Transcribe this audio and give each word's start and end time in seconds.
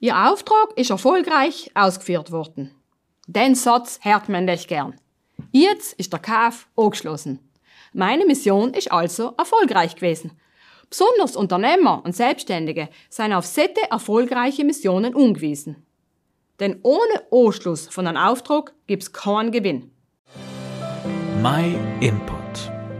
Ihr 0.00 0.16
Auftrag 0.16 0.76
ist 0.76 0.90
erfolgreich 0.90 1.72
ausgeführt 1.74 2.30
worden. 2.30 2.72
Den 3.26 3.56
Satz 3.56 3.98
hört 4.02 4.28
man 4.28 4.44
nicht 4.44 4.68
gern. 4.68 4.94
Jetzt 5.50 5.94
ist 5.94 6.12
der 6.12 6.20
Kauf 6.20 6.68
angeschlossen. 6.76 7.40
Meine 7.92 8.24
Mission 8.24 8.74
ist 8.74 8.92
also 8.92 9.34
erfolgreich 9.36 9.96
gewesen. 9.96 10.32
Besonders 10.88 11.34
Unternehmer 11.34 12.02
und 12.04 12.14
Selbstständige 12.14 12.88
sind 13.10 13.32
auf 13.32 13.44
sette 13.44 13.90
erfolgreiche 13.90 14.64
Missionen 14.64 15.14
umgewiesen. 15.14 15.84
Denn 16.60 16.78
ohne 16.82 17.22
Anschluss 17.32 17.88
von 17.88 18.06
einem 18.06 18.18
Auftrag 18.18 18.74
gibt's 18.86 19.12
keinen 19.12 19.50
Gewinn. 19.50 19.90
My 21.42 21.74
Input. 22.00 22.38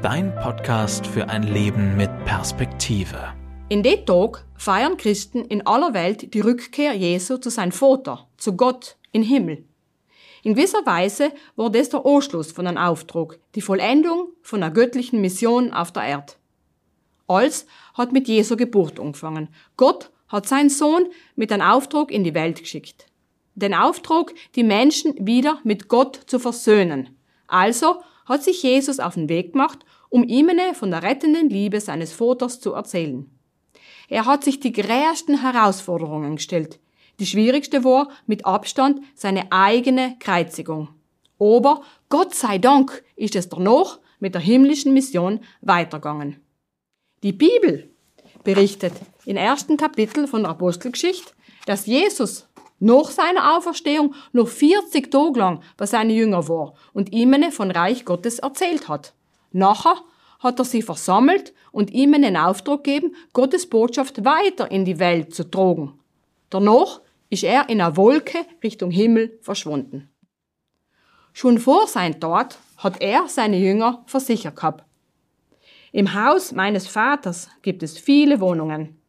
Dein 0.02 0.34
Podcast 0.36 1.06
für 1.06 1.28
ein 1.28 1.44
Leben 1.44 1.96
mit 1.96 2.10
Perspektive. 2.24 3.37
In 3.70 3.82
dem 3.82 4.06
Tag 4.06 4.46
feiern 4.56 4.96
Christen 4.96 5.44
in 5.44 5.66
aller 5.66 5.92
Welt 5.92 6.32
die 6.32 6.40
Rückkehr 6.40 6.94
Jesu 6.94 7.36
zu 7.36 7.50
seinem 7.50 7.72
Vater, 7.72 8.26
zu 8.38 8.56
Gott, 8.56 8.96
in 9.12 9.22
Himmel. 9.22 9.62
In 10.42 10.54
gewisser 10.54 10.86
Weise 10.86 11.32
war 11.54 11.68
das 11.68 11.90
der 11.90 12.06
Anschluss 12.06 12.50
von 12.50 12.66
einem 12.66 12.78
Auftrag, 12.78 13.38
die 13.54 13.60
Vollendung 13.60 14.28
von 14.40 14.62
einer 14.62 14.72
göttlichen 14.72 15.20
Mission 15.20 15.70
auf 15.74 15.92
der 15.92 16.04
Erde. 16.04 16.32
Alles 17.26 17.66
hat 17.92 18.10
mit 18.10 18.26
Jesu 18.26 18.56
Geburt 18.56 18.98
angefangen. 18.98 19.48
Gott 19.76 20.10
hat 20.28 20.48
seinen 20.48 20.70
Sohn 20.70 21.06
mit 21.36 21.52
einem 21.52 21.68
Auftrag 21.68 22.10
in 22.10 22.24
die 22.24 22.32
Welt 22.32 22.60
geschickt. 22.60 23.04
Den 23.54 23.74
Auftrag, 23.74 24.32
die 24.54 24.64
Menschen 24.64 25.14
wieder 25.26 25.60
mit 25.62 25.88
Gott 25.88 26.18
zu 26.24 26.38
versöhnen. 26.38 27.18
Also 27.48 27.96
hat 28.24 28.42
sich 28.42 28.62
Jesus 28.62 28.98
auf 28.98 29.12
den 29.12 29.28
Weg 29.28 29.52
gemacht, 29.52 29.80
um 30.08 30.24
ihnen 30.24 30.74
von 30.74 30.90
der 30.90 31.02
rettenden 31.02 31.50
Liebe 31.50 31.82
seines 31.82 32.14
Vaters 32.14 32.60
zu 32.60 32.72
erzählen. 32.72 33.30
Er 34.08 34.24
hat 34.26 34.44
sich 34.44 34.58
die 34.60 34.72
größten 34.72 35.42
Herausforderungen 35.42 36.36
gestellt. 36.36 36.80
Die 37.20 37.26
schwierigste 37.26 37.84
war 37.84 38.08
mit 38.26 38.46
Abstand 38.46 39.00
seine 39.14 39.50
eigene 39.52 40.16
Kreuzigung. 40.18 40.88
Aber 41.38 41.82
Gott 42.08 42.34
sei 42.34 42.58
Dank 42.58 43.04
ist 43.16 43.36
es 43.36 43.48
danach 43.48 43.98
mit 44.18 44.34
der 44.34 44.40
himmlischen 44.40 44.92
Mission 44.92 45.40
weitergegangen. 45.60 46.40
Die 47.22 47.32
Bibel 47.32 47.90
berichtet 48.44 48.92
im 49.24 49.36
ersten 49.36 49.76
Kapitel 49.76 50.26
von 50.26 50.42
der 50.42 50.50
Apostelgeschichte, 50.50 51.32
dass 51.66 51.86
Jesus 51.86 52.48
nach 52.80 53.10
seiner 53.10 53.56
Auferstehung 53.56 54.14
noch 54.32 54.48
40 54.48 55.10
Tage 55.10 55.38
lang 55.38 55.62
bei 55.76 55.86
seinen 55.86 56.10
Jüngern 56.10 56.48
war 56.48 56.74
und 56.92 57.12
ihnen 57.12 57.50
von 57.50 57.70
Reich 57.70 58.04
Gottes 58.04 58.38
erzählt 58.38 58.88
hat. 58.88 59.14
Nachher 59.50 59.96
hat 60.38 60.58
er 60.58 60.64
sie 60.64 60.82
versammelt 60.82 61.52
und 61.72 61.90
ihnen 61.90 62.22
den 62.22 62.36
Auftrag 62.36 62.84
gegeben, 62.84 63.14
Gottes 63.32 63.68
Botschaft 63.68 64.24
weiter 64.24 64.70
in 64.70 64.84
die 64.84 64.98
Welt 64.98 65.34
zu 65.34 65.50
tragen. 65.50 65.98
Danach 66.50 67.00
ist 67.30 67.44
er 67.44 67.68
in 67.68 67.80
einer 67.80 67.96
Wolke 67.96 68.38
Richtung 68.62 68.90
Himmel 68.90 69.38
verschwunden. 69.42 70.10
Schon 71.32 71.58
vor 71.58 71.86
sein 71.86 72.20
Tod 72.20 72.58
hat 72.78 73.00
er 73.00 73.28
seine 73.28 73.58
Jünger 73.58 74.02
versichert 74.06 74.56
gehabt. 74.56 74.84
Im 75.92 76.14
Haus 76.14 76.52
meines 76.52 76.86
Vaters 76.86 77.48
gibt 77.62 77.82
es 77.82 77.98
viele 77.98 78.40
Wohnungen. 78.40 79.00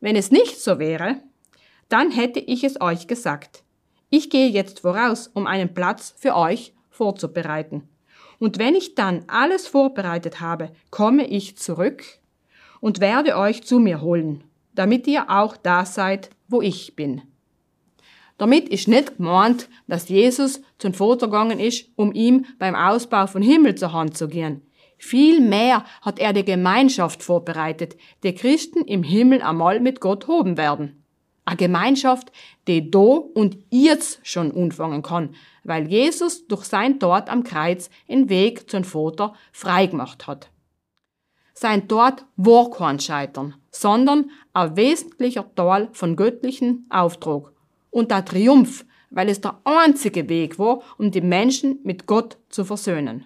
Wenn 0.00 0.16
es 0.16 0.30
nicht 0.30 0.60
so 0.60 0.78
wäre, 0.78 1.22
dann 1.88 2.10
hätte 2.10 2.40
ich 2.40 2.64
es 2.64 2.80
euch 2.80 3.06
gesagt. 3.06 3.64
Ich 4.10 4.30
gehe 4.30 4.48
jetzt 4.48 4.80
voraus, 4.80 5.28
um 5.32 5.46
einen 5.46 5.74
Platz 5.74 6.14
für 6.16 6.36
euch 6.36 6.74
vorzubereiten. 6.90 7.88
Und 8.38 8.58
wenn 8.58 8.74
ich 8.74 8.94
dann 8.94 9.24
alles 9.28 9.66
vorbereitet 9.66 10.40
habe, 10.40 10.70
komme 10.90 11.26
ich 11.26 11.56
zurück 11.56 12.04
und 12.80 13.00
werde 13.00 13.36
euch 13.36 13.64
zu 13.64 13.78
mir 13.78 14.00
holen, 14.00 14.44
damit 14.74 15.06
ihr 15.06 15.30
auch 15.30 15.56
da 15.56 15.84
seid, 15.84 16.30
wo 16.48 16.60
ich 16.62 16.96
bin. 16.96 17.22
Damit 18.38 18.68
ist 18.68 18.86
nicht 18.86 19.16
gemeint, 19.16 19.68
dass 19.86 20.08
Jesus 20.08 20.60
zum 20.78 20.92
Vater 20.92 21.26
gegangen 21.26 21.58
ist, 21.58 21.88
um 21.96 22.12
ihm 22.12 22.44
beim 22.58 22.74
Ausbau 22.74 23.26
von 23.26 23.40
Himmel 23.40 23.74
zur 23.76 23.92
Hand 23.92 24.16
zu 24.16 24.28
gehen. 24.28 24.62
Vielmehr 24.98 25.84
hat 26.02 26.18
er 26.18 26.32
die 26.32 26.44
Gemeinschaft 26.44 27.22
vorbereitet, 27.22 27.96
die 28.22 28.34
Christen 28.34 28.82
im 28.84 29.02
Himmel 29.02 29.42
einmal 29.42 29.80
mit 29.80 30.00
Gott 30.00 30.26
hoben 30.26 30.56
werden. 30.56 31.05
Eine 31.46 31.56
Gemeinschaft, 31.56 32.32
die 32.66 32.90
da 32.90 32.98
und 32.98 33.56
jetzt 33.70 34.18
schon 34.24 34.50
anfangen 34.54 35.02
kann, 35.02 35.34
weil 35.62 35.86
Jesus 35.88 36.46
durch 36.48 36.64
sein 36.64 36.98
Tod 36.98 37.28
am 37.28 37.44
Kreuz 37.44 37.88
den 38.08 38.28
Weg 38.28 38.68
zum 38.68 38.82
Vater 38.82 39.32
freigemacht 39.52 40.26
hat. 40.26 40.50
Sein 41.54 41.86
Tod 41.86 42.24
war 42.36 42.70
kein 42.70 42.98
Scheitern, 42.98 43.54
sondern 43.70 44.30
ein 44.52 44.76
wesentlicher 44.76 45.46
Teil 45.54 45.88
von 45.92 46.16
göttlichen 46.16 46.84
Auftrag 46.90 47.52
und 47.90 48.10
der 48.10 48.24
Triumph, 48.24 48.84
weil 49.10 49.28
es 49.28 49.40
der 49.40 49.60
einzige 49.64 50.28
Weg 50.28 50.58
war, 50.58 50.82
um 50.98 51.12
die 51.12 51.20
Menschen 51.20 51.78
mit 51.84 52.06
Gott 52.06 52.38
zu 52.48 52.64
versöhnen. 52.64 53.24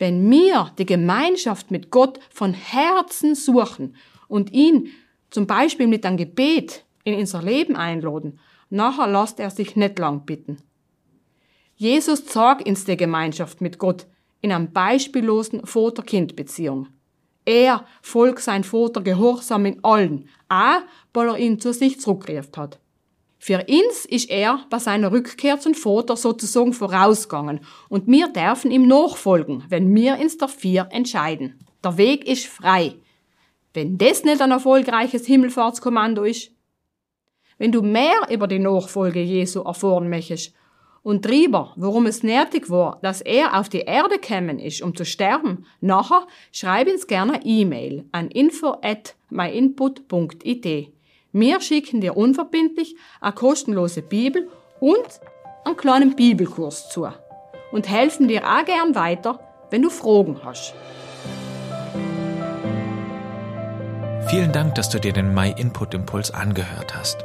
Wenn 0.00 0.28
wir 0.28 0.72
die 0.78 0.84
Gemeinschaft 0.84 1.70
mit 1.70 1.92
Gott 1.92 2.18
von 2.28 2.54
Herzen 2.54 3.36
suchen 3.36 3.94
und 4.26 4.52
ihn 4.52 4.88
zum 5.30 5.46
Beispiel 5.46 5.86
mit 5.86 6.04
einem 6.04 6.16
Gebet 6.16 6.84
in 7.08 7.18
unser 7.18 7.42
Leben 7.42 7.76
einladen, 7.76 8.38
nachher 8.70 9.06
lasst 9.06 9.40
er 9.40 9.50
sich 9.50 9.76
nicht 9.76 9.98
lang 9.98 10.24
bitten. 10.24 10.58
Jesus 11.76 12.26
zeigt 12.26 12.68
uns 12.68 12.84
die 12.84 12.96
Gemeinschaft 12.96 13.60
mit 13.60 13.78
Gott 13.78 14.06
in 14.40 14.52
einem 14.52 14.72
beispiellosen 14.72 15.64
Vater-Kind-Beziehung. 15.64 16.88
Er 17.44 17.84
folgt 18.02 18.40
sein 18.40 18.62
Vater 18.62 19.00
gehorsam 19.00 19.64
in 19.64 19.82
allen, 19.82 20.28
auch 20.48 20.82
weil 21.14 21.28
er 21.28 21.38
ihn 21.38 21.58
zu 21.60 21.72
sich 21.72 22.00
zurückgerufen 22.00 22.56
hat. 22.56 22.78
Für 23.38 23.64
uns 23.68 24.04
ist 24.04 24.28
er 24.28 24.66
bei 24.68 24.78
seiner 24.78 25.12
Rückkehr 25.12 25.60
zum 25.60 25.74
Vater 25.74 26.16
sozusagen 26.16 26.72
vorausgegangen 26.72 27.60
und 27.88 28.08
wir 28.08 28.28
dürfen 28.28 28.70
ihm 28.70 28.86
nachfolgen, 28.88 29.64
wenn 29.68 29.94
wir 29.94 30.18
uns 30.18 30.36
dafür 30.36 30.88
entscheiden. 30.90 31.64
Der 31.84 31.96
Weg 31.96 32.26
ist 32.26 32.46
frei. 32.46 32.96
Wenn 33.72 33.96
das 33.96 34.24
nicht 34.24 34.42
ein 34.42 34.50
erfolgreiches 34.50 35.24
Himmelfahrtskommando 35.26 36.24
ist. 36.24 36.50
Wenn 37.58 37.72
du 37.72 37.82
mehr 37.82 38.28
über 38.30 38.46
die 38.46 38.60
Nachfolge 38.60 39.20
Jesu 39.20 39.62
erfahren 39.62 40.08
möchtest 40.08 40.54
und 41.02 41.26
drüber, 41.26 41.72
warum 41.76 42.06
es 42.06 42.22
nötig 42.22 42.70
war, 42.70 42.98
dass 43.02 43.20
er 43.20 43.58
auf 43.58 43.68
die 43.68 43.80
Erde 43.80 44.18
gekommen 44.20 44.60
ist, 44.60 44.80
um 44.80 44.94
zu 44.94 45.04
sterben, 45.04 45.66
nachher 45.80 46.26
schreib 46.52 46.88
uns 46.88 47.08
gerne 47.08 47.40
E-Mail 47.44 48.04
an 48.12 48.28
info 48.28 48.76
at 48.82 49.16
myinput.it. 49.30 50.92
Wir 51.32 51.60
schicken 51.60 52.00
dir 52.00 52.16
unverbindlich 52.16 52.94
eine 53.20 53.32
kostenlose 53.32 54.02
Bibel 54.02 54.48
und 54.80 55.20
einen 55.64 55.76
kleinen 55.76 56.14
Bibelkurs 56.14 56.88
zu 56.90 57.08
und 57.72 57.88
helfen 57.88 58.28
dir 58.28 58.44
auch 58.44 58.64
gern 58.64 58.94
weiter, 58.94 59.40
wenn 59.70 59.82
du 59.82 59.90
Fragen 59.90 60.38
hast. 60.44 60.74
Vielen 64.28 64.52
Dank, 64.52 64.74
dass 64.74 64.90
du 64.90 65.00
dir 65.00 65.12
den 65.12 65.34
My 65.34 65.54
Input 65.56 65.94
Impuls 65.94 66.30
angehört 66.30 66.94
hast. 66.94 67.24